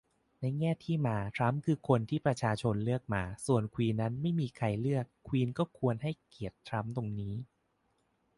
[0.41, 7.35] ในแง่ที่มา ทรัมป์คือคนที่ประชาชนเลือกมา ส่วนควีนนั้นไม่มีใครเลือก ควีนก็ควรให้เกียรติทรัมป์ตรงนี้